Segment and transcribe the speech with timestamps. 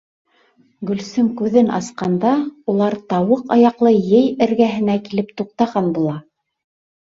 [0.91, 2.31] Гөлсөм күҙен асҡанда,
[2.73, 6.19] улар тауыҡ аяҡлы ей эргәһенә килеп туҡтаған була.